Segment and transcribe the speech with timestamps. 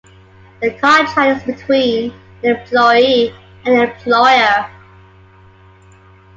[0.63, 2.11] The contract is between
[2.43, 4.67] an "employee" and an "employer".